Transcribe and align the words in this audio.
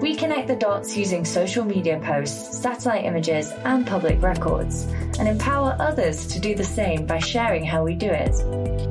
We 0.00 0.16
connect 0.16 0.48
the 0.48 0.56
dots 0.56 0.96
using 0.96 1.24
social 1.24 1.64
media 1.64 2.00
posts, 2.02 2.58
satellite 2.58 3.04
images, 3.04 3.50
and 3.64 3.86
public 3.86 4.20
records, 4.22 4.84
and 5.18 5.28
empower 5.28 5.76
others 5.78 6.26
to 6.28 6.40
do 6.40 6.54
the 6.54 6.64
same 6.64 7.06
by 7.06 7.18
sharing 7.18 7.64
how 7.64 7.84
we 7.84 7.94
do 7.94 8.10
it. 8.10 8.32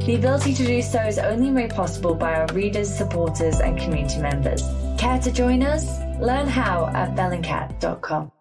The 0.06 0.16
ability 0.16 0.54
to 0.54 0.66
do 0.66 0.82
so 0.82 1.00
is 1.02 1.18
only 1.18 1.50
made 1.50 1.72
possible 1.72 2.16
by 2.16 2.36
our 2.36 2.48
readers, 2.54 2.94
supporters, 2.94 3.60
and 3.60 3.78
community 3.78 4.20
members. 4.20 4.64
Care 4.98 5.20
to 5.20 5.32
join 5.32 5.64
us? 5.64 5.86
Learn 6.20 6.48
how 6.48 6.92
at 6.94 7.16
bellingcat.com. 7.16 8.32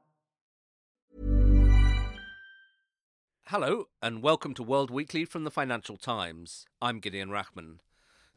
Hello, 3.46 3.88
and 4.00 4.22
welcome 4.22 4.54
to 4.54 4.62
World 4.62 4.92
Weekly 4.92 5.24
from 5.24 5.42
the 5.42 5.50
Financial 5.50 5.96
Times. 5.96 6.66
I'm 6.80 7.00
Gideon 7.00 7.30
Rachman. 7.30 7.78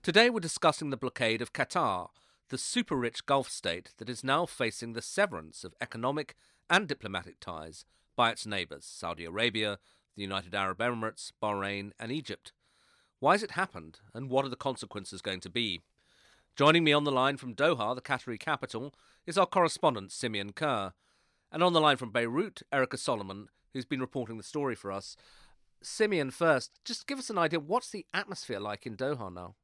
Today 0.01 0.29
we're 0.29 0.39
discussing 0.39 0.89
the 0.89 0.97
blockade 0.97 1.41
of 1.41 1.53
Qatar, 1.53 2.09
the 2.53 2.57
super 2.59 2.95
rich 2.95 3.25
Gulf 3.25 3.49
state 3.49 3.89
that 3.97 4.07
is 4.07 4.23
now 4.23 4.45
facing 4.45 4.93
the 4.93 5.01
severance 5.01 5.63
of 5.63 5.73
economic 5.81 6.35
and 6.69 6.87
diplomatic 6.87 7.39
ties 7.39 7.83
by 8.15 8.29
its 8.29 8.45
neighbours, 8.45 8.85
Saudi 8.85 9.25
Arabia, 9.25 9.79
the 10.15 10.21
United 10.21 10.53
Arab 10.53 10.77
Emirates, 10.77 11.31
Bahrain, 11.41 11.93
and 11.99 12.11
Egypt. 12.11 12.53
Why 13.19 13.31
has 13.31 13.41
it 13.41 13.51
happened, 13.51 14.01
and 14.13 14.29
what 14.29 14.45
are 14.45 14.49
the 14.49 14.55
consequences 14.55 15.19
going 15.19 15.39
to 15.39 15.49
be? 15.49 15.81
Joining 16.55 16.83
me 16.83 16.93
on 16.93 17.05
the 17.05 17.11
line 17.11 17.37
from 17.37 17.55
Doha, 17.55 17.95
the 17.95 18.01
Qatari 18.01 18.39
capital, 18.39 18.93
is 19.25 19.35
our 19.35 19.47
correspondent 19.47 20.11
Simeon 20.11 20.53
Kerr. 20.53 20.93
And 21.51 21.63
on 21.63 21.73
the 21.73 21.81
line 21.81 21.97
from 21.97 22.11
Beirut, 22.11 22.61
Erika 22.71 22.97
Solomon, 22.97 23.47
who's 23.73 23.85
been 23.85 23.99
reporting 23.99 24.37
the 24.37 24.43
story 24.43 24.75
for 24.75 24.91
us. 24.91 25.17
Simeon, 25.81 26.29
first, 26.29 26.69
just 26.85 27.07
give 27.07 27.17
us 27.17 27.31
an 27.31 27.39
idea 27.39 27.59
what's 27.59 27.89
the 27.89 28.05
atmosphere 28.13 28.59
like 28.59 28.85
in 28.85 28.95
Doha 28.95 29.33
now? 29.33 29.55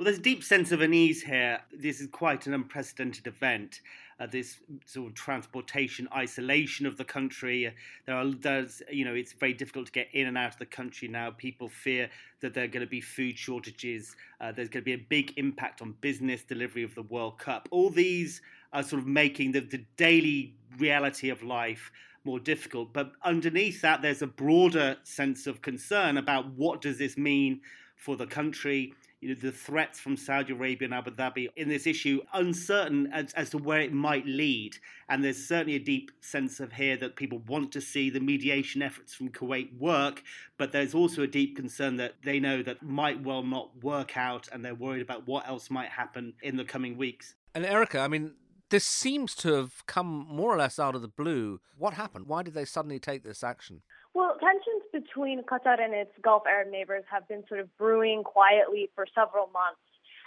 Well, 0.00 0.06
there's 0.06 0.16
a 0.16 0.22
deep 0.22 0.42
sense 0.42 0.72
of 0.72 0.80
unease 0.80 1.22
here. 1.22 1.60
This 1.70 2.00
is 2.00 2.08
quite 2.10 2.46
an 2.46 2.54
unprecedented 2.54 3.26
event. 3.26 3.82
Uh, 4.18 4.24
this 4.24 4.56
sort 4.86 5.08
of 5.08 5.14
transportation 5.14 6.08
isolation 6.16 6.86
of 6.86 6.96
the 6.96 7.04
country. 7.04 7.70
There 8.06 8.14
are, 8.14 8.30
there's, 8.30 8.82
you 8.90 9.04
know, 9.04 9.12
it's 9.12 9.34
very 9.34 9.52
difficult 9.52 9.84
to 9.88 9.92
get 9.92 10.08
in 10.14 10.26
and 10.26 10.38
out 10.38 10.52
of 10.52 10.58
the 10.58 10.64
country 10.64 11.06
now. 11.06 11.32
People 11.32 11.68
fear 11.68 12.08
that 12.40 12.54
there 12.54 12.64
are 12.64 12.68
going 12.68 12.80
to 12.80 12.90
be 12.90 13.02
food 13.02 13.36
shortages. 13.36 14.16
Uh, 14.40 14.52
there's 14.52 14.70
going 14.70 14.80
to 14.80 14.86
be 14.86 14.94
a 14.94 15.06
big 15.10 15.34
impact 15.36 15.82
on 15.82 15.94
business 16.00 16.44
delivery 16.44 16.82
of 16.82 16.94
the 16.94 17.02
World 17.02 17.36
Cup. 17.36 17.68
All 17.70 17.90
these 17.90 18.40
are 18.72 18.82
sort 18.82 19.02
of 19.02 19.06
making 19.06 19.52
the, 19.52 19.60
the 19.60 19.84
daily 19.98 20.54
reality 20.78 21.28
of 21.28 21.42
life 21.42 21.92
more 22.24 22.40
difficult. 22.40 22.94
But 22.94 23.12
underneath 23.22 23.82
that, 23.82 24.00
there's 24.00 24.22
a 24.22 24.26
broader 24.26 24.96
sense 25.02 25.46
of 25.46 25.60
concern 25.60 26.16
about 26.16 26.46
what 26.52 26.80
does 26.80 26.96
this 26.96 27.18
mean 27.18 27.60
for 27.96 28.16
the 28.16 28.26
country 28.26 28.94
you 29.20 29.28
know, 29.28 29.34
the 29.34 29.52
threats 29.52 30.00
from 30.00 30.16
Saudi 30.16 30.52
Arabia 30.52 30.86
and 30.86 30.94
Abu 30.94 31.10
Dhabi 31.10 31.48
in 31.56 31.68
this 31.68 31.86
issue 31.86 32.20
uncertain 32.32 33.08
as, 33.12 33.32
as 33.34 33.50
to 33.50 33.58
where 33.58 33.80
it 33.80 33.92
might 33.92 34.26
lead. 34.26 34.76
And 35.08 35.22
there's 35.22 35.46
certainly 35.46 35.74
a 35.74 35.80
deep 35.80 36.10
sense 36.20 36.58
of 36.58 36.72
here 36.72 36.96
that 36.96 37.16
people 37.16 37.38
want 37.46 37.72
to 37.72 37.80
see 37.80 38.08
the 38.08 38.20
mediation 38.20 38.80
efforts 38.80 39.14
from 39.14 39.28
Kuwait 39.28 39.78
work, 39.78 40.22
but 40.56 40.72
there's 40.72 40.94
also 40.94 41.22
a 41.22 41.26
deep 41.26 41.56
concern 41.56 41.96
that 41.96 42.14
they 42.24 42.40
know 42.40 42.62
that 42.62 42.82
might 42.82 43.22
well 43.22 43.42
not 43.42 43.82
work 43.82 44.16
out 44.16 44.48
and 44.52 44.64
they're 44.64 44.74
worried 44.74 45.02
about 45.02 45.26
what 45.26 45.46
else 45.46 45.70
might 45.70 45.90
happen 45.90 46.32
in 46.42 46.56
the 46.56 46.64
coming 46.64 46.96
weeks. 46.96 47.34
And 47.54 47.66
Erika, 47.66 47.98
I 47.98 48.08
mean, 48.08 48.34
this 48.70 48.84
seems 48.84 49.34
to 49.36 49.52
have 49.54 49.84
come 49.86 50.26
more 50.30 50.54
or 50.54 50.56
less 50.56 50.78
out 50.78 50.94
of 50.94 51.02
the 51.02 51.08
blue. 51.08 51.60
What 51.76 51.94
happened? 51.94 52.26
Why 52.26 52.42
did 52.42 52.54
they 52.54 52.64
suddenly 52.64 53.00
take 53.00 53.24
this 53.24 53.42
action? 53.44 53.82
Well, 54.12 54.36
tensions 54.40 54.82
between 54.92 55.42
Qatar 55.44 55.80
and 55.80 55.94
its 55.94 56.10
Gulf 56.22 56.42
Arab 56.46 56.68
neighbors 56.70 57.04
have 57.10 57.28
been 57.28 57.44
sort 57.48 57.60
of 57.60 57.74
brewing 57.76 58.24
quietly 58.24 58.90
for 58.94 59.06
several 59.14 59.46
months. 59.52 59.80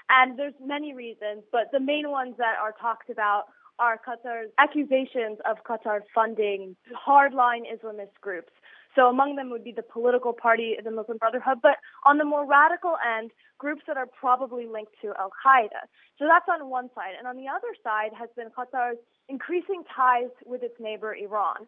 And 0.09 0.37
there's 0.37 0.53
many 0.63 0.93
reasons, 0.93 1.43
but 1.51 1.71
the 1.71 1.79
main 1.79 2.09
ones 2.09 2.35
that 2.37 2.55
are 2.61 2.73
talked 2.79 3.09
about 3.09 3.45
are 3.79 3.99
Qatar's 3.99 4.51
accusations 4.57 5.39
of 5.49 5.57
Qatar 5.63 6.01
funding 6.13 6.75
hardline 6.93 7.63
Islamist 7.67 8.15
groups. 8.21 8.51
So 8.95 9.07
among 9.07 9.35
them 9.35 9.49
would 9.49 9.63
be 9.63 9.71
the 9.71 9.81
political 9.81 10.33
party, 10.33 10.75
the 10.81 10.91
Muslim 10.91 11.17
Brotherhood, 11.17 11.59
but 11.63 11.77
on 12.05 12.19
the 12.19 12.25
more 12.25 12.45
radical 12.45 12.95
end, 13.17 13.31
groups 13.57 13.81
that 13.87 13.97
are 13.97 14.05
probably 14.05 14.67
linked 14.67 14.93
to 15.01 15.13
Al 15.19 15.31
Qaeda. 15.43 15.89
So 16.19 16.25
that's 16.27 16.45
on 16.47 16.69
one 16.69 16.89
side. 16.93 17.13
And 17.17 17.27
on 17.27 17.35
the 17.35 17.47
other 17.47 17.73
side 17.83 18.11
has 18.17 18.29
been 18.35 18.49
Qatar's 18.49 18.99
increasing 19.29 19.83
ties 19.95 20.29
with 20.45 20.61
its 20.61 20.75
neighbor 20.79 21.15
Iran. 21.15 21.65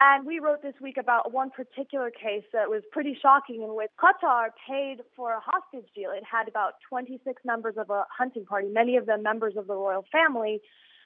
And 0.00 0.24
we 0.24 0.38
wrote 0.38 0.62
this 0.62 0.74
week 0.80 0.96
about 0.96 1.32
one 1.32 1.50
particular 1.50 2.10
case 2.10 2.44
that 2.52 2.70
was 2.70 2.82
pretty 2.92 3.18
shocking 3.20 3.62
in 3.62 3.74
which 3.74 3.90
Qatar 3.98 4.50
paid 4.68 4.98
for 5.16 5.32
a 5.32 5.40
hostage 5.40 5.90
deal. 5.92 6.10
It 6.10 6.22
had 6.22 6.46
about 6.46 6.74
26 6.88 7.42
members 7.44 7.74
of 7.76 7.90
a 7.90 8.04
hunting 8.16 8.46
party, 8.46 8.68
many 8.68 8.96
of 8.96 9.06
them 9.06 9.24
members 9.24 9.54
of 9.56 9.66
the 9.66 9.74
royal 9.74 10.04
family, 10.12 10.60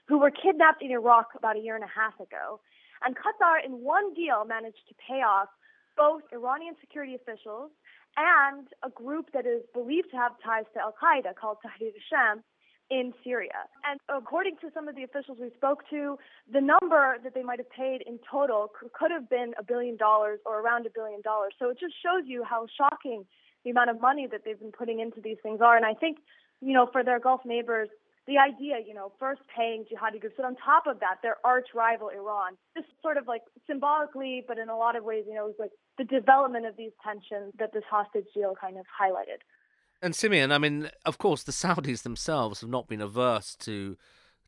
who 0.09 0.19
were 0.19 0.31
kidnapped 0.31 0.83
in 0.83 0.91
Iraq 0.91 1.29
about 1.35 1.57
a 1.57 1.61
year 1.61 1.75
and 1.75 1.85
a 1.85 1.89
half 1.89 2.21
ago. 2.21 2.61
And 3.03 3.17
Qatar, 3.17 3.65
in 3.65 3.81
one 3.81 4.13
deal, 4.13 4.45
managed 4.45 4.85
to 4.89 4.95
pay 5.09 5.23
off 5.23 5.49
both 5.97 6.23
Iranian 6.31 6.75
security 6.81 7.15
officials 7.15 7.71
and 8.19 8.69
a 8.85 8.91
group 8.91 9.33
that 9.33 9.47
is 9.47 9.63
believed 9.73 10.11
to 10.11 10.17
have 10.19 10.33
ties 10.45 10.65
to 10.75 10.81
Al 10.81 10.95
Qaeda 11.03 11.35
called 11.35 11.59
Tahrir 11.65 11.93
al-Sham 11.97 12.45
in 12.93 13.15
Syria. 13.25 13.65
And 13.89 13.99
according 14.13 14.57
to 14.61 14.69
some 14.75 14.87
of 14.87 14.95
the 14.95 15.03
officials 15.03 15.39
we 15.41 15.49
spoke 15.57 15.89
to, 15.89 16.19
the 16.53 16.61
number 16.61 17.17
that 17.25 17.33
they 17.35 17.43
might 17.43 17.59
have 17.59 17.71
paid 17.71 18.05
in 18.07 18.21
total 18.31 18.69
could 18.93 19.11
have 19.11 19.31
been 19.31 19.55
a 19.59 19.65
billion 19.65 19.97
dollars 19.97 20.41
or 20.45 20.61
around 20.61 20.85
a 20.85 20.91
billion 20.95 21.23
dollars. 21.23 21.55
So 21.59 21.71
it 21.71 21.81
just 21.81 21.95
shows 22.05 22.25
you 22.27 22.45
how 22.45 22.67
shocking 22.77 23.25
the 23.65 23.71
amount 23.71 23.89
of 23.89 23.99
money 24.01 24.29
that 24.31 24.43
they've 24.45 24.61
been 24.61 24.77
putting 24.77 25.01
into 25.01 25.23
these 25.23 25.39
things 25.43 25.61
are. 25.65 25.75
And 25.75 25.87
I 25.87 25.95
think, 25.95 26.19
you 26.61 26.75
know, 26.75 26.87
for 26.93 27.03
their 27.03 27.19
Gulf 27.19 27.41
neighbors, 27.47 27.89
the 28.27 28.37
idea, 28.37 28.77
you 28.87 28.93
know, 28.93 29.11
first 29.19 29.41
paying 29.57 29.85
jihadi 29.89 30.21
groups, 30.21 30.37
and 30.37 30.47
on 30.47 30.55
top 30.57 30.87
of 30.87 31.01
that, 31.01 31.17
their 31.23 31.37
arch 31.45 31.69
rival 31.75 32.11
Iran. 32.11 32.55
This 32.77 32.85
sort 33.01 33.17
of 33.17 33.27
like 33.27 33.43
symbolically, 33.67 34.45
but 34.47 34.59
in 34.59 34.69
a 34.69 34.77
lot 34.77 34.97
of 34.97 35.03
ways, 35.03 35.25
you 35.27 35.35
know, 35.35 35.49
it 35.49 35.57
was 35.57 35.63
like 35.65 35.73
the 35.99 36.05
development 36.05 36.67
of 36.67 36.77
these 36.77 36.93
tensions 37.03 37.53
that 37.59 37.73
this 37.73 37.83
hostage 37.91 38.27
deal 38.35 38.55
kind 38.61 38.77
of 38.77 38.85
highlighted. 38.87 39.41
And 40.03 40.17
Simeon, 40.17 40.51
I 40.51 40.59
mean, 40.59 40.91
of 41.07 41.19
course, 41.19 41.45
the 41.45 41.53
Saudis 41.53 42.03
themselves 42.03 42.61
have 42.61 42.71
not 42.71 42.89
been 42.89 43.01
averse 43.01 43.55
to 43.61 43.97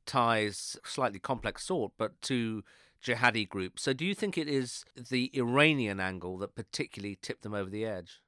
ties, 0.05 0.77
slightly 0.85 1.21
complex 1.21 1.65
sort, 1.65 1.93
but 1.97 2.21
to 2.23 2.65
jihadi 3.03 3.49
groups. 3.49 3.83
So 3.83 3.93
do 3.93 4.05
you 4.05 4.15
think 4.15 4.37
it 4.37 4.49
is 4.49 4.85
the 4.97 5.31
Iranian 5.35 6.01
angle 6.01 6.39
that 6.39 6.57
particularly 6.57 7.19
tipped 7.23 7.43
them 7.43 7.55
over 7.55 7.71
the 7.71 7.85
edge? 7.85 8.21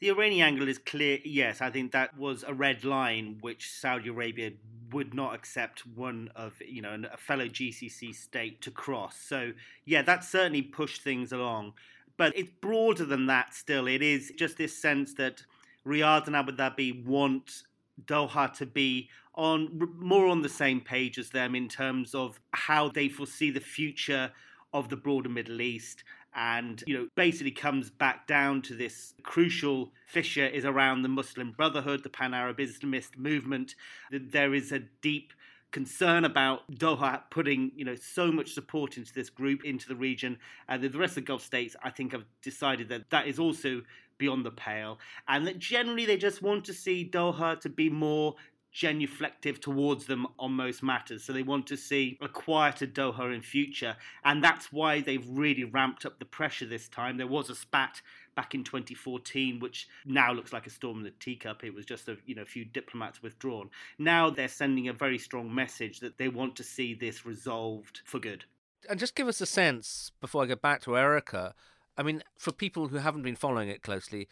The 0.00 0.10
Iranian 0.10 0.46
angle 0.48 0.68
is 0.68 0.78
clear. 0.78 1.18
Yes, 1.24 1.60
I 1.60 1.70
think 1.70 1.92
that 1.92 2.18
was 2.18 2.44
a 2.46 2.52
red 2.52 2.84
line 2.84 3.38
which 3.40 3.70
Saudi 3.70 4.08
Arabia 4.08 4.50
would 4.90 5.14
not 5.14 5.34
accept 5.34 5.86
one 5.86 6.30
of 6.34 6.54
you 6.66 6.82
know 6.82 7.00
a 7.12 7.16
fellow 7.16 7.46
GCC 7.46 8.14
state 8.14 8.60
to 8.62 8.70
cross. 8.70 9.16
So 9.16 9.52
yeah, 9.84 10.02
that 10.02 10.24
certainly 10.24 10.62
pushed 10.62 11.02
things 11.02 11.32
along. 11.32 11.74
But 12.16 12.36
it's 12.36 12.50
broader 12.60 13.04
than 13.04 13.26
that. 13.26 13.54
Still, 13.54 13.86
it 13.86 14.02
is 14.02 14.32
just 14.36 14.58
this 14.58 14.76
sense 14.76 15.14
that 15.14 15.44
Riyadh 15.86 16.26
and 16.26 16.36
Abu 16.36 16.52
Dhabi 16.52 17.04
want 17.04 17.62
Doha 18.04 18.52
to 18.54 18.66
be 18.66 19.08
on 19.34 19.90
more 19.98 20.26
on 20.26 20.42
the 20.42 20.48
same 20.48 20.80
page 20.80 21.18
as 21.18 21.30
them 21.30 21.54
in 21.54 21.68
terms 21.68 22.14
of 22.14 22.40
how 22.52 22.88
they 22.88 23.08
foresee 23.08 23.50
the 23.50 23.60
future 23.60 24.32
of 24.72 24.88
the 24.88 24.96
broader 24.96 25.28
Middle 25.28 25.60
East 25.60 26.04
and 26.34 26.82
you 26.86 26.96
know 26.96 27.08
basically 27.14 27.50
comes 27.50 27.90
back 27.90 28.26
down 28.26 28.60
to 28.62 28.74
this 28.74 29.14
crucial 29.22 29.92
fissure 30.06 30.46
is 30.46 30.64
around 30.64 31.02
the 31.02 31.08
Muslim 31.08 31.52
Brotherhood, 31.52 32.02
the 32.02 32.08
Pan-Arab 32.08 32.58
Islamist 32.58 33.16
movement. 33.16 33.74
There 34.10 34.54
is 34.54 34.72
a 34.72 34.80
deep 35.00 35.32
concern 35.70 36.24
about 36.24 36.70
Doha 36.70 37.22
putting 37.30 37.72
you 37.74 37.84
know 37.84 37.96
so 37.96 38.30
much 38.30 38.52
support 38.52 38.96
into 38.96 39.12
this 39.12 39.28
group 39.28 39.64
into 39.64 39.88
the 39.88 39.96
region 39.96 40.38
and 40.68 40.80
the 40.80 40.88
rest 40.90 41.12
of 41.12 41.16
the 41.16 41.20
Gulf 41.22 41.42
states 41.42 41.74
I 41.82 41.90
think 41.90 42.12
have 42.12 42.24
decided 42.42 42.88
that 42.90 43.10
that 43.10 43.26
is 43.26 43.40
also 43.40 43.82
beyond 44.18 44.44
the 44.44 44.50
pale 44.50 44.98
and 45.28 45.46
that 45.46 45.58
generally 45.58 46.06
they 46.06 46.16
just 46.16 46.42
want 46.42 46.64
to 46.64 46.74
see 46.74 47.08
Doha 47.10 47.60
to 47.60 47.68
be 47.68 47.90
more 47.90 48.34
genuflective 48.74 49.60
towards 49.60 50.06
them 50.06 50.26
on 50.38 50.52
most 50.52 50.82
matters. 50.82 51.22
So 51.22 51.32
they 51.32 51.44
want 51.44 51.66
to 51.68 51.76
see 51.76 52.18
a 52.20 52.28
quieter 52.28 52.88
Doha 52.88 53.32
in 53.32 53.40
future. 53.40 53.96
And 54.24 54.42
that's 54.42 54.72
why 54.72 55.00
they've 55.00 55.26
really 55.28 55.64
ramped 55.64 56.04
up 56.04 56.18
the 56.18 56.24
pressure 56.24 56.66
this 56.66 56.88
time. 56.88 57.16
There 57.16 57.26
was 57.28 57.50
a 57.50 57.54
spat 57.54 58.02
back 58.34 58.52
in 58.52 58.64
2014, 58.64 59.60
which 59.60 59.88
now 60.04 60.32
looks 60.32 60.52
like 60.52 60.66
a 60.66 60.70
storm 60.70 60.98
in 60.98 61.04
the 61.04 61.12
teacup. 61.12 61.62
It 61.62 61.72
was 61.72 61.86
just 61.86 62.08
a 62.08 62.16
you 62.26 62.34
know 62.34 62.42
a 62.42 62.46
few 62.46 62.64
diplomats 62.64 63.22
withdrawn. 63.22 63.70
Now 63.98 64.28
they're 64.28 64.48
sending 64.48 64.88
a 64.88 64.92
very 64.92 65.18
strong 65.18 65.54
message 65.54 66.00
that 66.00 66.18
they 66.18 66.28
want 66.28 66.56
to 66.56 66.64
see 66.64 66.94
this 66.94 67.24
resolved 67.24 68.00
for 68.04 68.18
good. 68.18 68.44
And 68.88 68.98
just 68.98 69.14
give 69.14 69.28
us 69.28 69.40
a 69.40 69.46
sense 69.46 70.10
before 70.20 70.42
I 70.42 70.46
get 70.46 70.60
back 70.60 70.82
to 70.82 70.98
Erika. 70.98 71.54
I 71.96 72.02
mean, 72.02 72.22
for 72.36 72.52
people 72.52 72.88
who 72.88 72.96
haven't 72.98 73.22
been 73.22 73.36
following 73.36 73.68
it 73.68 73.82
closely, 73.82 74.28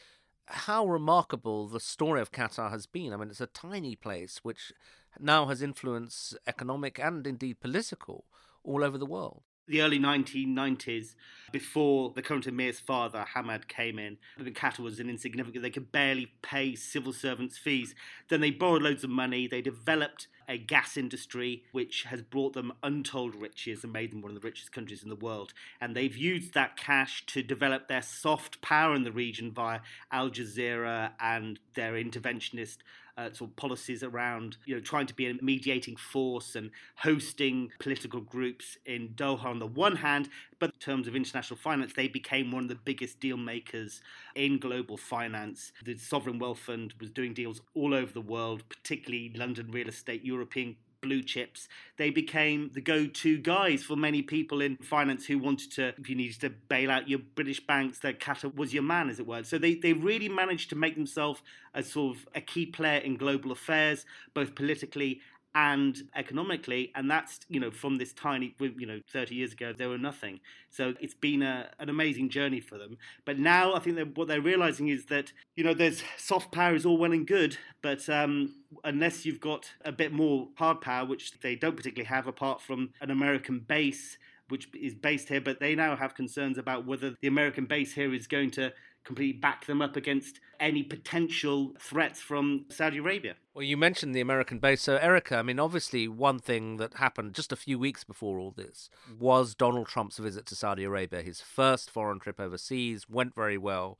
how 0.46 0.86
remarkable 0.86 1.68
the 1.68 1.80
story 1.80 2.20
of 2.20 2.32
Qatar 2.32 2.70
has 2.70 2.86
been. 2.86 3.12
I 3.12 3.16
mean, 3.16 3.30
it's 3.30 3.40
a 3.40 3.46
tiny 3.46 3.94
place 3.96 4.40
which 4.42 4.72
now 5.18 5.46
has 5.46 5.62
influence 5.62 6.34
economic 6.46 6.98
and 6.98 7.26
indeed 7.26 7.60
political 7.60 8.24
all 8.64 8.82
over 8.82 8.98
the 8.98 9.06
world. 9.06 9.42
The 9.72 9.80
early 9.80 9.98
1990s, 9.98 11.14
before 11.50 12.12
the 12.14 12.20
current 12.20 12.46
emir's 12.46 12.78
father, 12.78 13.24
Hamad, 13.34 13.68
came 13.68 13.98
in, 13.98 14.18
the 14.38 14.50
Qatar 14.50 14.80
was 14.80 15.00
an 15.00 15.08
insignificant, 15.08 15.62
they 15.62 15.70
could 15.70 15.90
barely 15.90 16.32
pay 16.42 16.74
civil 16.74 17.12
servants' 17.12 17.56
fees. 17.56 17.94
Then 18.28 18.42
they 18.42 18.50
borrowed 18.50 18.82
loads 18.82 19.02
of 19.02 19.10
money, 19.10 19.46
they 19.46 19.62
developed 19.62 20.28
a 20.46 20.58
gas 20.58 20.96
industry 20.98 21.62
which 21.72 22.02
has 22.04 22.20
brought 22.20 22.52
them 22.52 22.72
untold 22.82 23.34
riches 23.34 23.82
and 23.82 23.92
made 23.92 24.12
them 24.12 24.20
one 24.20 24.30
of 24.30 24.40
the 24.40 24.46
richest 24.46 24.72
countries 24.72 25.02
in 25.02 25.08
the 25.08 25.16
world. 25.16 25.54
And 25.80 25.96
they've 25.96 26.16
used 26.16 26.52
that 26.52 26.76
cash 26.76 27.24
to 27.26 27.42
develop 27.42 27.88
their 27.88 28.02
soft 28.02 28.60
power 28.60 28.94
in 28.94 29.04
the 29.04 29.12
region 29.12 29.52
via 29.52 29.80
Al 30.10 30.30
Jazeera 30.30 31.12
and 31.18 31.58
their 31.74 31.94
interventionist 31.94 32.78
uh, 33.16 33.30
sort 33.32 33.50
of 33.50 33.56
policies 33.56 34.02
around 34.02 34.56
you 34.64 34.74
know 34.74 34.80
trying 34.80 35.06
to 35.06 35.14
be 35.14 35.26
a 35.26 35.34
mediating 35.42 35.96
force 35.96 36.54
and 36.54 36.70
hosting 36.96 37.70
political 37.78 38.20
groups 38.20 38.78
in 38.86 39.10
Doha 39.10 39.44
on 39.44 39.58
the 39.58 39.66
one 39.66 39.96
hand, 39.96 40.28
but 40.58 40.70
in 40.70 40.78
terms 40.78 41.08
of 41.08 41.16
international 41.16 41.58
finance, 41.58 41.92
they 41.94 42.08
became 42.08 42.50
one 42.50 42.64
of 42.64 42.68
the 42.68 42.74
biggest 42.74 43.20
deal 43.20 43.36
makers 43.36 44.00
in 44.34 44.58
global 44.58 44.96
finance. 44.96 45.72
The 45.84 45.96
sovereign 45.98 46.38
wealth 46.38 46.60
fund 46.60 46.94
was 47.00 47.10
doing 47.10 47.34
deals 47.34 47.60
all 47.74 47.94
over 47.94 48.12
the 48.12 48.20
world, 48.20 48.64
particularly 48.68 49.32
London 49.34 49.70
real 49.70 49.88
estate, 49.88 50.24
European 50.24 50.76
blue 51.02 51.22
chips, 51.22 51.68
they 51.98 52.08
became 52.08 52.70
the 52.72 52.80
go 52.80 53.06
to 53.06 53.36
guys 53.36 53.82
for 53.82 53.96
many 53.96 54.22
people 54.22 54.62
in 54.62 54.76
finance 54.76 55.26
who 55.26 55.36
wanted 55.36 55.70
to, 55.72 55.88
if 55.98 56.08
you 56.08 56.14
needed 56.14 56.40
to 56.40 56.50
bail 56.50 56.90
out 56.90 57.08
your 57.08 57.18
British 57.34 57.60
banks, 57.60 57.98
that 57.98 58.20
Qatar 58.20 58.54
was 58.54 58.72
your 58.72 58.84
man, 58.84 59.10
as 59.10 59.18
it 59.18 59.26
were. 59.26 59.42
So 59.42 59.58
they, 59.58 59.74
they 59.74 59.92
really 59.92 60.28
managed 60.28 60.70
to 60.70 60.76
make 60.76 60.94
themselves 60.94 61.42
a 61.74 61.82
sort 61.82 62.16
of 62.16 62.26
a 62.34 62.40
key 62.40 62.66
player 62.66 62.98
in 62.98 63.16
global 63.16 63.52
affairs, 63.52 64.06
both 64.32 64.54
politically 64.54 65.20
and 65.54 66.02
economically 66.14 66.90
and 66.94 67.10
that's 67.10 67.40
you 67.48 67.60
know 67.60 67.70
from 67.70 67.96
this 67.96 68.12
tiny 68.12 68.54
you 68.58 68.86
know 68.86 69.00
30 69.12 69.34
years 69.34 69.52
ago 69.52 69.72
they 69.72 69.86
were 69.86 69.98
nothing. 69.98 70.40
So 70.70 70.94
it's 71.00 71.14
been 71.14 71.42
a, 71.42 71.70
an 71.78 71.90
amazing 71.90 72.30
journey 72.30 72.60
for 72.60 72.78
them. 72.78 72.96
But 73.24 73.38
now 73.38 73.74
i 73.74 73.78
think 73.78 73.96
that 73.96 74.16
what 74.16 74.28
they're 74.28 74.40
realizing 74.40 74.88
is 74.88 75.06
that 75.06 75.32
you 75.56 75.64
know 75.64 75.74
there's 75.74 76.02
soft 76.16 76.52
power 76.52 76.74
is 76.74 76.86
all 76.86 76.96
well 76.96 77.12
and 77.12 77.26
good 77.26 77.56
but 77.82 78.08
um, 78.08 78.54
unless 78.84 79.26
you've 79.26 79.40
got 79.40 79.70
a 79.84 79.92
bit 79.92 80.12
more 80.12 80.48
hard 80.56 80.80
power 80.80 81.06
which 81.06 81.38
they 81.40 81.54
don't 81.54 81.76
particularly 81.76 82.06
have 82.06 82.26
apart 82.26 82.60
from 82.60 82.90
an 83.00 83.10
american 83.10 83.60
base 83.60 84.18
which 84.48 84.68
is 84.74 84.94
based 84.94 85.28
here 85.28 85.40
but 85.40 85.60
they 85.60 85.74
now 85.74 85.96
have 85.96 86.14
concerns 86.14 86.58
about 86.58 86.86
whether 86.86 87.14
the 87.20 87.28
american 87.28 87.66
base 87.66 87.92
here 87.92 88.14
is 88.14 88.26
going 88.26 88.50
to 88.50 88.72
completely 89.04 89.38
back 89.38 89.66
them 89.66 89.82
up 89.82 89.96
against 89.96 90.40
any 90.60 90.82
potential 90.82 91.74
threats 91.78 92.20
from 92.20 92.66
Saudi 92.68 92.98
Arabia. 92.98 93.34
Well, 93.54 93.64
you 93.64 93.76
mentioned 93.76 94.14
the 94.14 94.20
American 94.20 94.58
base. 94.58 94.82
So, 94.82 94.96
Erika, 94.96 95.36
I 95.36 95.42
mean, 95.42 95.58
obviously, 95.58 96.06
one 96.08 96.38
thing 96.38 96.76
that 96.76 96.94
happened 96.94 97.34
just 97.34 97.52
a 97.52 97.56
few 97.56 97.78
weeks 97.78 98.04
before 98.04 98.38
all 98.38 98.52
this 98.52 98.88
was 99.18 99.54
Donald 99.54 99.88
Trump's 99.88 100.18
visit 100.18 100.46
to 100.46 100.54
Saudi 100.54 100.84
Arabia. 100.84 101.22
His 101.22 101.40
first 101.40 101.90
foreign 101.90 102.20
trip 102.20 102.38
overseas 102.38 103.08
went 103.08 103.34
very 103.34 103.58
well. 103.58 103.98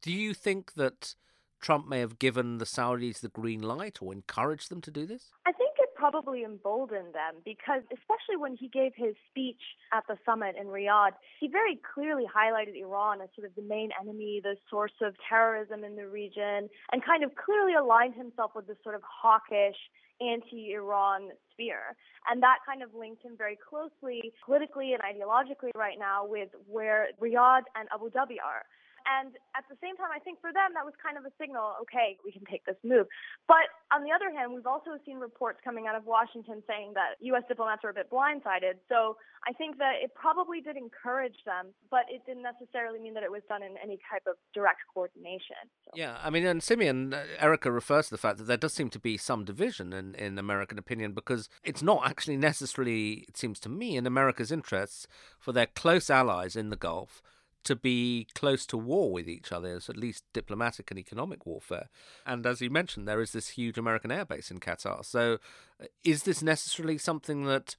Do 0.00 0.12
you 0.12 0.32
think 0.32 0.74
that 0.74 1.14
Trump 1.60 1.88
may 1.88 1.98
have 1.98 2.18
given 2.18 2.58
the 2.58 2.64
Saudis 2.64 3.20
the 3.20 3.28
green 3.28 3.60
light 3.60 3.98
or 4.00 4.12
encouraged 4.12 4.70
them 4.70 4.80
to 4.82 4.90
do 4.90 5.04
this? 5.04 5.32
I 5.44 5.52
think 5.52 5.67
probably 5.98 6.44
emboldened 6.44 7.12
them 7.12 7.42
because, 7.44 7.82
especially 7.90 8.38
when 8.38 8.54
he 8.54 8.68
gave 8.68 8.92
his 8.94 9.14
speech 9.28 9.60
at 9.92 10.04
the 10.06 10.16
summit 10.24 10.54
in 10.58 10.68
Riyadh, 10.68 11.18
he 11.40 11.48
very 11.48 11.78
clearly 11.94 12.24
highlighted 12.24 12.78
Iran 12.80 13.20
as 13.20 13.28
sort 13.34 13.48
of 13.48 13.54
the 13.56 13.66
main 13.66 13.90
enemy, 14.00 14.40
the 14.42 14.54
source 14.70 14.94
of 15.02 15.14
terrorism 15.28 15.82
in 15.82 15.96
the 15.96 16.06
region, 16.06 16.70
and 16.92 17.04
kind 17.04 17.24
of 17.24 17.34
clearly 17.34 17.74
aligned 17.74 18.14
himself 18.14 18.52
with 18.54 18.68
this 18.68 18.78
sort 18.84 18.94
of 18.94 19.02
hawkish, 19.02 19.76
anti 20.20 20.72
Iran 20.72 21.30
sphere. 21.52 21.96
And 22.30 22.42
that 22.42 22.58
kind 22.66 22.82
of 22.82 22.94
linked 22.94 23.22
him 23.22 23.34
very 23.36 23.58
closely 23.58 24.32
politically 24.44 24.94
and 24.94 25.02
ideologically 25.02 25.70
right 25.74 25.98
now 25.98 26.26
with 26.26 26.50
where 26.66 27.08
Riyadh 27.20 27.66
and 27.74 27.88
Abu 27.92 28.10
Dhabi 28.10 28.38
are. 28.44 28.62
And 29.08 29.32
at 29.56 29.64
the 29.72 29.76
same 29.80 29.96
time, 29.96 30.12
I 30.12 30.20
think 30.20 30.40
for 30.44 30.52
them, 30.52 30.76
that 30.76 30.84
was 30.84 30.92
kind 31.00 31.16
of 31.16 31.24
a 31.24 31.32
signal 31.40 31.80
okay, 31.88 32.20
we 32.24 32.32
can 32.32 32.44
take 32.44 32.64
this 32.68 32.76
move. 32.84 33.06
But 33.48 33.72
on 33.88 34.04
the 34.04 34.12
other 34.12 34.28
hand, 34.28 34.52
we've 34.52 34.68
also 34.68 35.00
seen 35.06 35.16
reports 35.16 35.58
coming 35.64 35.88
out 35.88 35.96
of 35.96 36.04
Washington 36.04 36.62
saying 36.68 36.92
that 36.94 37.16
U.S. 37.32 37.42
diplomats 37.48 37.84
are 37.84 37.90
a 37.90 37.96
bit 37.96 38.10
blindsided. 38.10 38.84
So 38.88 39.16
I 39.46 39.52
think 39.52 39.78
that 39.78 39.94
it 40.02 40.14
probably 40.14 40.60
did 40.60 40.76
encourage 40.76 41.36
them, 41.46 41.72
but 41.90 42.04
it 42.10 42.22
didn't 42.26 42.42
necessarily 42.42 42.98
mean 42.98 43.14
that 43.14 43.22
it 43.22 43.30
was 43.30 43.42
done 43.48 43.62
in 43.62 43.74
any 43.82 43.98
type 44.10 44.22
of 44.26 44.36
direct 44.52 44.80
coordination. 44.92 45.56
So. 45.84 45.90
Yeah, 45.94 46.18
I 46.22 46.30
mean, 46.30 46.44
and 46.44 46.62
Simeon, 46.62 47.14
uh, 47.14 47.24
Erika 47.38 47.70
refers 47.70 48.08
to 48.08 48.14
the 48.14 48.18
fact 48.18 48.38
that 48.38 48.44
there 48.44 48.56
does 48.56 48.74
seem 48.74 48.90
to 48.90 48.98
be 48.98 49.16
some 49.16 49.44
division 49.44 49.92
in, 49.92 50.14
in 50.14 50.38
American 50.38 50.78
opinion 50.78 51.12
because 51.12 51.48
it's 51.64 51.82
not 51.82 52.02
actually 52.04 52.36
necessarily, 52.36 53.24
it 53.28 53.36
seems 53.36 53.58
to 53.60 53.68
me, 53.68 53.96
in 53.96 54.06
America's 54.06 54.52
interests 54.52 55.06
for 55.38 55.52
their 55.52 55.66
close 55.66 56.10
allies 56.10 56.56
in 56.56 56.70
the 56.70 56.76
Gulf 56.76 57.22
to 57.64 57.76
be 57.76 58.26
close 58.34 58.66
to 58.66 58.76
war 58.76 59.12
with 59.12 59.28
each 59.28 59.52
other, 59.52 59.68
as 59.76 59.88
at 59.88 59.96
least 59.96 60.24
diplomatic 60.32 60.90
and 60.90 60.98
economic 60.98 61.44
warfare. 61.46 61.88
And 62.24 62.46
as 62.46 62.60
you 62.60 62.70
mentioned, 62.70 63.06
there 63.06 63.20
is 63.20 63.32
this 63.32 63.50
huge 63.50 63.78
American 63.78 64.10
airbase 64.10 64.50
in 64.50 64.60
Qatar. 64.60 65.04
So, 65.04 65.38
uh, 65.82 65.86
is 66.04 66.22
this 66.22 66.42
necessarily 66.42 66.98
something 66.98 67.44
that 67.44 67.76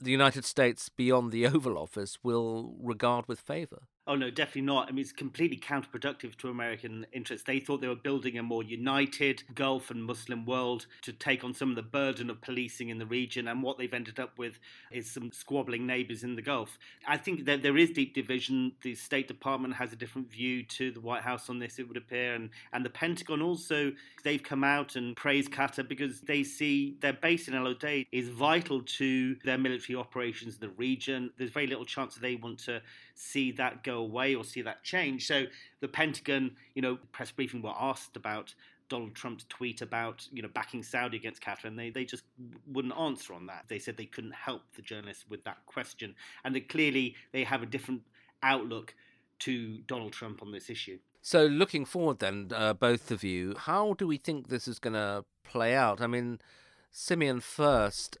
the 0.00 0.10
United 0.10 0.44
States, 0.44 0.88
beyond 0.88 1.30
the 1.30 1.46
Oval 1.48 1.78
Office, 1.78 2.18
will 2.22 2.74
regard 2.80 3.28
with 3.28 3.40
favour? 3.40 3.82
Oh 4.06 4.16
no, 4.16 4.30
definitely 4.30 4.62
not. 4.62 4.88
I 4.88 4.92
mean, 4.92 5.02
it's 5.02 5.12
completely 5.12 5.58
counterproductive 5.58 6.34
to 6.36 6.48
American 6.48 7.06
interests. 7.12 7.46
They 7.46 7.60
thought 7.60 7.82
they 7.82 7.86
were 7.86 7.94
building 7.94 8.38
a 8.38 8.42
more 8.42 8.62
united 8.62 9.44
Gulf 9.54 9.90
and 9.90 10.02
Muslim 10.02 10.46
world 10.46 10.86
to 11.02 11.12
take 11.12 11.44
on 11.44 11.52
some 11.52 11.68
of 11.68 11.76
the 11.76 11.82
burden 11.82 12.30
of 12.30 12.40
policing 12.40 12.88
in 12.88 12.98
the 12.98 13.04
region, 13.04 13.46
and 13.46 13.62
what 13.62 13.76
they've 13.76 13.92
ended 13.92 14.18
up 14.18 14.38
with 14.38 14.58
is 14.90 15.10
some 15.10 15.30
squabbling 15.32 15.86
neighbours 15.86 16.24
in 16.24 16.34
the 16.34 16.42
Gulf. 16.42 16.78
I 17.06 17.18
think 17.18 17.44
that 17.44 17.62
there 17.62 17.76
is 17.76 17.90
deep 17.90 18.14
division. 18.14 18.72
The 18.82 18.94
State 18.94 19.28
Department 19.28 19.74
has 19.74 19.92
a 19.92 19.96
different 19.96 20.30
view 20.30 20.64
to 20.64 20.90
the 20.90 21.00
White 21.00 21.22
House 21.22 21.50
on 21.50 21.58
this, 21.58 21.78
it 21.78 21.86
would 21.86 21.98
appear, 21.98 22.34
and, 22.34 22.50
and 22.72 22.84
the 22.84 22.90
Pentagon 22.90 23.42
also. 23.42 23.92
They've 24.24 24.42
come 24.42 24.64
out 24.64 24.96
and 24.96 25.14
praised 25.14 25.52
Qatar 25.52 25.86
because 25.86 26.22
they 26.22 26.42
see 26.42 26.96
their 27.00 27.12
base 27.12 27.48
in 27.48 27.54
Al 27.54 27.74
Udeid 27.74 28.06
is 28.12 28.30
vital 28.30 28.80
to 28.82 29.36
their 29.44 29.58
military 29.58 29.96
operations 29.96 30.54
in 30.54 30.60
the 30.60 30.70
region. 30.70 31.30
There's 31.36 31.50
very 31.50 31.66
little 31.66 31.84
chance 31.84 32.14
that 32.14 32.22
they 32.22 32.36
want 32.36 32.60
to 32.60 32.80
see 33.20 33.52
that 33.52 33.84
go 33.84 33.98
away 33.98 34.34
or 34.34 34.44
see 34.44 34.62
that 34.62 34.82
change. 34.82 35.26
So 35.26 35.44
the 35.80 35.88
Pentagon, 35.88 36.56
you 36.74 36.80
know, 36.80 36.98
press 37.12 37.30
briefing 37.30 37.60
were 37.60 37.74
asked 37.78 38.16
about 38.16 38.54
Donald 38.88 39.14
Trump's 39.14 39.44
tweet 39.48 39.82
about 39.82 40.26
you 40.32 40.42
know 40.42 40.48
backing 40.48 40.82
Saudi 40.82 41.16
against 41.16 41.42
Qatar, 41.42 41.66
and 41.66 41.78
they, 41.78 41.90
they 41.90 42.04
just 42.04 42.24
wouldn't 42.66 42.96
answer 42.96 43.34
on 43.34 43.46
that. 43.46 43.66
They 43.68 43.78
said 43.78 43.96
they 43.96 44.06
couldn't 44.06 44.34
help 44.34 44.62
the 44.74 44.82
journalists 44.82 45.26
with 45.28 45.44
that 45.44 45.58
question, 45.66 46.14
and 46.44 46.54
that 46.54 46.68
clearly 46.68 47.14
they 47.32 47.44
have 47.44 47.62
a 47.62 47.66
different 47.66 48.02
outlook 48.42 48.94
to 49.40 49.78
Donald 49.86 50.12
Trump 50.12 50.42
on 50.42 50.50
this 50.50 50.68
issue. 50.68 50.98
So, 51.22 51.44
looking 51.44 51.84
forward, 51.84 52.18
then, 52.18 52.50
uh, 52.54 52.72
both 52.72 53.10
of 53.10 53.22
you, 53.22 53.54
how 53.56 53.92
do 53.92 54.06
we 54.06 54.16
think 54.16 54.48
this 54.48 54.66
is 54.66 54.78
going 54.78 54.94
to 54.94 55.24
play 55.44 55.74
out? 55.74 56.00
I 56.00 56.06
mean, 56.06 56.40
Simeon 56.90 57.40
first. 57.40 58.16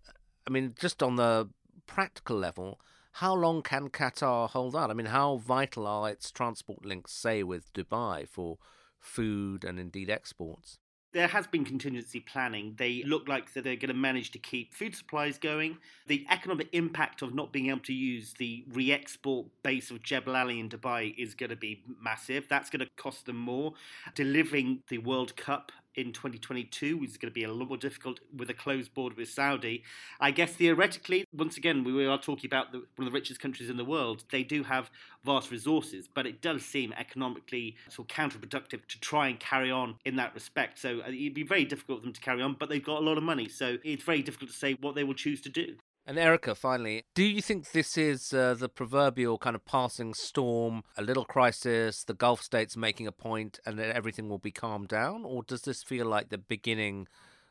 I 0.46 0.50
mean, 0.50 0.74
just 0.78 1.02
on 1.02 1.16
the 1.16 1.48
practical 1.86 2.36
level, 2.36 2.78
how 3.12 3.34
long 3.34 3.62
can 3.62 3.88
Qatar 3.88 4.50
hold 4.50 4.76
out? 4.76 4.90
I 4.90 4.94
mean, 4.94 5.06
how 5.06 5.36
vital 5.36 5.86
are 5.86 6.08
its 6.08 6.30
transport 6.30 6.84
links, 6.84 7.12
say, 7.12 7.42
with 7.42 7.72
Dubai 7.72 8.28
for 8.28 8.58
food 8.98 9.64
and 9.64 9.78
indeed 9.78 10.10
exports? 10.10 10.78
There 11.12 11.26
has 11.26 11.48
been 11.48 11.64
contingency 11.64 12.20
planning. 12.20 12.76
They 12.78 13.02
look 13.04 13.26
like 13.26 13.52
they're 13.52 13.62
going 13.62 13.88
to 13.88 13.94
manage 13.94 14.30
to 14.30 14.38
keep 14.38 14.72
food 14.72 14.94
supplies 14.94 15.38
going. 15.38 15.78
The 16.06 16.24
economic 16.30 16.68
impact 16.72 17.20
of 17.20 17.34
not 17.34 17.52
being 17.52 17.68
able 17.68 17.80
to 17.80 17.92
use 17.92 18.32
the 18.38 18.64
re 18.72 18.92
export 18.92 19.46
base 19.64 19.90
of 19.90 20.04
Jebel 20.04 20.36
Ali 20.36 20.60
in 20.60 20.68
Dubai 20.68 21.12
is 21.18 21.34
going 21.34 21.50
to 21.50 21.56
be 21.56 21.82
massive. 22.00 22.46
That's 22.48 22.70
going 22.70 22.86
to 22.86 22.90
cost 22.96 23.26
them 23.26 23.38
more. 23.38 23.72
Delivering 24.14 24.84
the 24.88 24.98
World 24.98 25.36
Cup 25.36 25.72
in 25.94 26.12
2022 26.12 27.02
is 27.04 27.16
going 27.16 27.30
to 27.30 27.34
be 27.34 27.44
a 27.44 27.52
lot 27.52 27.68
more 27.68 27.76
difficult 27.76 28.20
with 28.36 28.50
a 28.50 28.54
closed 28.54 28.94
border 28.94 29.16
with 29.16 29.28
Saudi. 29.28 29.82
I 30.20 30.30
guess 30.30 30.52
theoretically, 30.52 31.24
once 31.32 31.56
again, 31.56 31.84
we 31.84 32.06
are 32.06 32.18
talking 32.18 32.48
about 32.48 32.72
the, 32.72 32.78
one 32.96 33.06
of 33.06 33.12
the 33.12 33.18
richest 33.18 33.40
countries 33.40 33.70
in 33.70 33.76
the 33.76 33.84
world. 33.84 34.24
They 34.30 34.42
do 34.42 34.62
have 34.64 34.90
vast 35.24 35.50
resources, 35.50 36.08
but 36.12 36.26
it 36.26 36.40
does 36.40 36.64
seem 36.64 36.92
economically 36.94 37.76
sort 37.88 38.10
of 38.10 38.16
counterproductive 38.16 38.86
to 38.86 39.00
try 39.00 39.28
and 39.28 39.38
carry 39.38 39.70
on 39.70 39.96
in 40.04 40.16
that 40.16 40.34
respect. 40.34 40.78
So 40.78 41.00
uh, 41.00 41.08
it'd 41.08 41.34
be 41.34 41.42
very 41.42 41.64
difficult 41.64 42.00
for 42.00 42.06
them 42.06 42.14
to 42.14 42.20
carry 42.20 42.42
on, 42.42 42.56
but 42.58 42.68
they've 42.68 42.84
got 42.84 42.98
a 42.98 43.04
lot 43.04 43.18
of 43.18 43.24
money, 43.24 43.48
so 43.48 43.78
it's 43.84 44.04
very 44.04 44.22
difficult 44.22 44.50
to 44.50 44.56
say 44.56 44.76
what 44.80 44.94
they 44.94 45.04
will 45.04 45.14
choose 45.14 45.40
to 45.42 45.48
do. 45.48 45.76
And 46.10 46.18
Erika, 46.18 46.56
finally, 46.56 47.04
do 47.14 47.22
you 47.22 47.40
think 47.40 47.70
this 47.70 47.96
is 47.96 48.34
uh, 48.34 48.54
the 48.54 48.68
proverbial 48.68 49.38
kind 49.38 49.54
of 49.54 49.64
passing 49.64 50.12
storm, 50.12 50.82
a 50.98 51.02
little 51.02 51.24
crisis, 51.24 52.02
the 52.02 52.14
Gulf 52.14 52.40
states 52.40 52.76
making 52.76 53.06
a 53.06 53.12
point, 53.12 53.60
and 53.64 53.78
then 53.78 53.92
everything 53.94 54.28
will 54.28 54.40
be 54.40 54.50
calmed 54.50 54.88
down? 54.88 55.24
Or 55.24 55.44
does 55.44 55.62
this 55.62 55.84
feel 55.84 56.06
like 56.06 56.30
the 56.30 56.36
beginning 56.36 57.06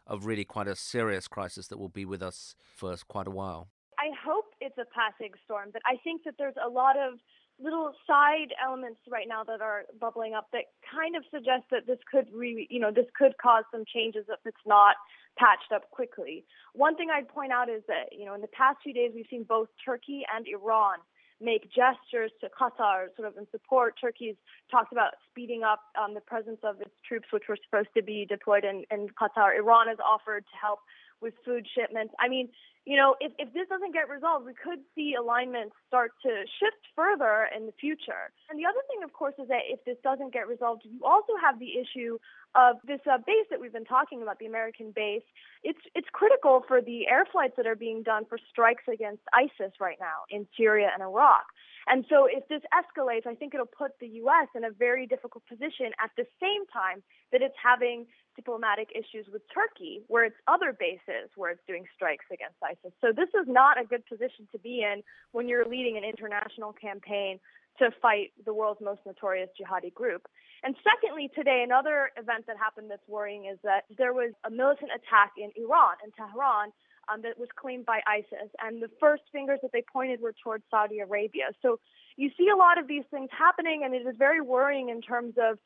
of 0.06 0.26
really 0.26 0.44
quite 0.44 0.68
a 0.68 0.76
serious 0.76 1.26
crisis 1.26 1.68
that 1.68 1.78
will 1.78 1.88
be 1.88 2.04
with 2.04 2.22
us 2.22 2.58
for 2.76 2.94
quite 3.08 3.28
a 3.28 3.32
while? 3.32 3.70
I 3.98 4.12
hope 4.22 4.48
it's 4.60 4.78
a 4.78 4.84
passing 4.94 5.32
storm, 5.46 5.70
but 5.72 5.82
I 5.86 5.96
think 6.04 6.26
that 6.26 6.36
there's 6.38 6.60
a 6.62 6.70
lot 6.70 6.98
of 6.98 7.14
little 7.62 7.94
side 8.06 8.52
elements 8.62 9.00
right 9.10 9.28
now 9.30 9.46
that 9.46 9.62
are 9.62 9.84
bubbling 10.02 10.34
up 10.34 10.48
that 10.52 10.66
kind 10.84 11.16
of 11.16 11.24
suggest 11.32 11.64
that 11.72 11.88
this 11.88 12.00
could 12.12 12.28
re, 12.34 12.68
you 12.70 12.80
know, 12.82 12.92
this 12.92 13.08
could 13.18 13.38
cause 13.42 13.64
some 13.72 13.86
changes 13.88 14.26
if 14.28 14.40
it's 14.44 14.66
not 14.66 14.96
patched 15.40 15.72
up 15.74 15.90
quickly. 15.92 16.44
One 16.74 16.96
thing 16.98 17.08
I'd 17.10 17.30
point 17.30 17.52
out 17.52 17.70
is 17.70 17.82
that, 17.88 18.12
you 18.12 18.26
know, 18.26 18.34
in 18.34 18.42
the 18.42 18.48
past 18.48 18.78
few 18.84 18.94
days, 18.94 19.12
we've 19.16 19.26
seen 19.30 19.44
both 19.44 19.70
Turkey 19.84 20.26
and 20.34 20.46
Iran 20.48 21.00
make 21.42 21.64
gestures 21.72 22.32
to 22.42 22.50
Qatar, 22.50 23.08
sort 23.16 23.28
of 23.30 23.38
in 23.38 23.48
support. 23.50 23.96
Turkey's 24.00 24.36
talked 24.70 24.92
about 24.92 25.12
speeding 25.30 25.64
up 25.64 25.80
um, 25.96 26.14
the 26.14 26.20
presence 26.20 26.60
of 26.64 26.82
its 26.82 26.96
troops, 27.08 27.28
which 27.32 27.44
were 27.48 27.58
supposed 27.64 27.88
to 27.96 28.04
be 28.04 28.26
deployed 28.28 28.66
in, 28.66 28.84
in 28.92 29.08
Qatar. 29.16 29.58
Iran 29.58 29.88
has 29.88 29.98
offered 30.04 30.44
to 30.52 30.58
help 30.62 30.80
with 31.22 31.34
food 31.46 31.66
shipments. 31.76 32.14
I 32.20 32.28
mean, 32.28 32.50
you 32.90 32.98
know, 32.98 33.14
if, 33.22 33.32
if 33.38 33.54
this 33.54 33.70
doesn't 33.70 33.94
get 33.94 34.10
resolved, 34.10 34.48
we 34.50 34.58
could 34.58 34.82
see 34.96 35.14
alignments 35.14 35.78
start 35.88 36.10
to 36.26 36.42
shift 36.58 36.82
further 36.96 37.46
in 37.56 37.68
the 37.68 37.72
future. 37.80 38.34
And 38.50 38.58
the 38.58 38.66
other 38.66 38.82
thing, 38.90 39.06
of 39.06 39.14
course, 39.14 39.36
is 39.38 39.48
that 39.50 39.70
if 39.70 39.78
this 39.86 39.98
doesn't 40.02 40.34
get 40.34 40.50
resolved, 40.50 40.82
you 40.90 41.06
also 41.06 41.34
have 41.38 41.60
the 41.60 41.78
issue 41.78 42.18
of 42.56 42.78
this 42.90 43.00
uh, 43.06 43.20
base 43.22 43.46
that 43.52 43.62
we've 43.62 43.72
been 43.72 43.86
talking 43.86 44.24
about, 44.24 44.40
the 44.40 44.48
American 44.48 44.90
base. 44.90 45.22
It's 45.62 45.86
it's 45.94 46.08
critical 46.14 46.64
for 46.68 46.82
the 46.82 47.06
air 47.06 47.30
flights 47.32 47.54
that 47.58 47.68
are 47.68 47.76
being 47.76 48.02
done 48.02 48.26
for 48.26 48.40
strikes 48.50 48.86
against 48.92 49.22
ISIS 49.38 49.78
right 49.80 49.98
now 50.02 50.26
in 50.34 50.48
Syria 50.58 50.90
and 50.92 51.04
Iraq. 51.04 51.46
And 51.86 52.06
so 52.10 52.26
if 52.26 52.48
this 52.50 52.62
escalates, 52.74 53.26
I 53.26 53.36
think 53.36 53.54
it'll 53.54 53.66
put 53.66 53.92
the 54.00 54.08
U.S. 54.26 54.48
in 54.56 54.64
a 54.64 54.72
very 54.72 55.06
difficult 55.06 55.44
position 55.48 55.94
at 56.02 56.10
the 56.18 56.26
same 56.42 56.66
time 56.74 57.02
that 57.32 57.42
it's 57.42 57.58
having 57.62 58.06
diplomatic 58.36 58.90
issues 58.96 59.28
with 59.32 59.42
Turkey, 59.54 60.02
where 60.08 60.24
it's 60.24 60.40
other 60.48 60.72
bases 60.72 61.28
where 61.36 61.52
it's 61.52 61.62
doing 61.68 61.86
strikes 61.96 62.26
against 62.32 62.56
ISIS. 62.64 62.79
So 63.02 63.12
this 63.16 63.30
is 63.30 63.48
not 63.48 63.80
a 63.80 63.86
good 63.86 64.06
position 64.06 64.48
to 64.52 64.60
be 64.60 64.82
in 64.82 65.04
when 65.32 65.48
you're 65.48 65.66
leading 65.66 65.98
an 65.98 66.04
international 66.04 66.74
campaign 66.74 67.40
to 67.80 67.90
fight 68.02 68.32
the 68.46 68.54
world's 68.54 68.82
most 68.82 69.02
notorious 69.06 69.50
jihadi 69.60 69.94
group. 69.94 70.28
And 70.64 70.76
secondly, 70.84 71.30
today, 71.34 71.64
another 71.64 72.12
event 72.18 72.46
that 72.48 72.58
happened 72.58 72.92
that's 72.92 73.08
worrying 73.08 73.46
is 73.46 73.58
that 73.64 73.86
there 73.98 74.14
was 74.14 74.32
a 74.46 74.50
militant 74.50 74.92
attack 74.92 75.32
in 75.38 75.52
Iran, 75.56 75.96
in 76.04 76.12
Tehran, 76.12 76.72
um, 77.12 77.22
that 77.24 77.40
was 77.40 77.48
claimed 77.56 77.86
by 77.86 78.02
ISIS. 78.06 78.52
And 78.62 78.82
the 78.82 78.90
first 79.00 79.24
fingers 79.32 79.60
that 79.62 79.72
they 79.72 79.84
pointed 79.92 80.22
were 80.22 80.36
towards 80.44 80.64
Saudi 80.70 81.00
Arabia. 81.00 81.52
So 81.62 81.80
you 82.18 82.30
see 82.38 82.50
a 82.54 82.58
lot 82.58 82.78
of 82.78 82.88
these 82.88 83.04
things 83.10 83.30
happening, 83.32 83.84
and 83.84 83.96
it 83.96 84.06
is 84.06 84.16
very 84.18 84.42
worrying 84.42 84.90
in 84.90 85.02
terms 85.02 85.36
of 85.42 85.58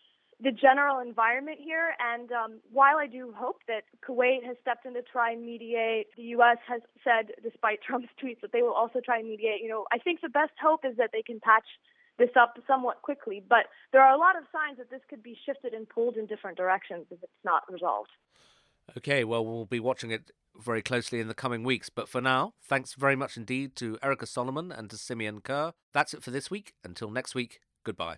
the 0.42 0.52
general 0.52 1.00
environment 1.00 1.60
here. 1.64 1.96
And 2.00 2.32
um, 2.32 2.60
while 2.72 2.98
I 2.98 3.08
do 3.08 3.34
hope 3.36 3.62
that 3.68 3.84
Kuwait 4.08 4.44
has 4.46 4.56
stepped 4.62 4.86
in 4.86 4.94
to 4.94 5.02
try 5.02 5.32
and 5.32 5.46
mediate, 5.46 6.08
the 6.18 6.24
U.S. 6.38 6.58
has 6.68 6.82
said, 7.04 7.34
despite 7.44 7.80
Trump's 7.82 8.10
tweets, 8.24 8.42
that 8.42 8.52
they 8.52 8.62
will 8.62 8.74
also 8.74 9.00
try 9.04 9.20
and 9.20 9.28
mediate. 9.28 9.62
You 9.62 9.70
know, 9.70 9.86
I 9.92 9.98
think 9.98 10.22
the 10.22 10.30
best 10.30 10.54
hope 10.62 10.82
is 10.86 10.98
that 10.98 11.10
they 11.14 11.22
can 11.22 11.40
patch 11.40 11.68
this 12.20 12.30
up 12.40 12.58
somewhat 12.68 13.02
quickly. 13.02 13.44
But 13.48 13.66
there 13.92 14.02
are 14.02 14.14
a 14.14 14.20
lot 14.20 14.38
of 14.38 14.44
signs 14.52 14.78
that 14.78 14.90
this 14.90 15.02
could 15.10 15.24
be 15.24 15.38
shifted 15.46 15.74
and 15.74 15.88
pulled 15.88 16.18
in 16.18 16.26
different 16.26 16.58
directions 16.58 17.06
if 17.10 17.22
it's 17.24 17.44
not 17.44 17.64
resolved. 17.72 18.10
Okay, 18.98 19.24
well, 19.24 19.46
we'll 19.46 19.66
be 19.66 19.80
watching 19.80 20.12
it 20.12 20.32
very 20.60 20.82
closely 20.82 21.20
in 21.20 21.28
the 21.28 21.34
coming 21.34 21.64
weeks. 21.64 21.90
But 21.90 22.10
for 22.10 22.22
now, 22.22 22.54
thanks 22.62 22.94
very 22.94 23.16
much 23.16 23.38
indeed 23.38 23.76
to 23.78 23.98
Erika 24.04 24.26
Solomon 24.26 24.72
and 24.72 24.90
to 24.90 24.98
Simeon 24.98 25.42
Kerr. 25.42 25.74
That's 25.94 26.14
it 26.14 26.24
for 26.24 26.32
this 26.32 26.52
week. 26.52 26.74
Until 26.84 27.10
next 27.10 27.34
week, 27.34 27.60
goodbye. 27.84 28.18